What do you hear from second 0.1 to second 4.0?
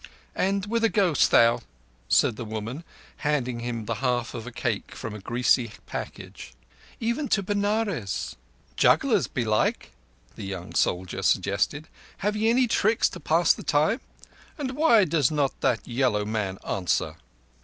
"And whither goest thou?" said the woman, handing him the